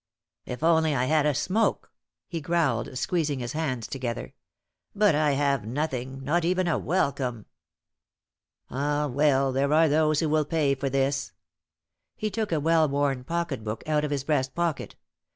[0.47, 1.91] "If I only had a smoke!"
[2.27, 4.33] he growled, squeezing his hands together.
[4.95, 7.45] "But I have nothing, not even a welcome.
[8.71, 11.33] Ah, well, there are those who will pay for this!"
[12.15, 14.95] He took a well worn pocket book out of his breast pocket.